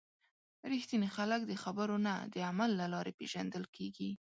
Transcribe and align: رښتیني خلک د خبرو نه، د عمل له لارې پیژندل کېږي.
رښتیني 0.71 1.09
خلک 1.17 1.41
د 1.45 1.51
خبرو 1.63 1.95
نه، 2.07 2.15
د 2.33 2.35
عمل 2.49 2.71
له 2.81 2.85
لارې 2.93 3.15
پیژندل 3.19 3.63
کېږي. 3.75 4.11